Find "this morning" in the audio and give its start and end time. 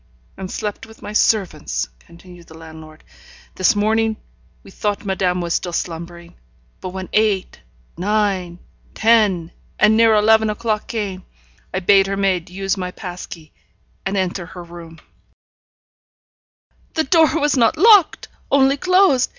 3.53-4.17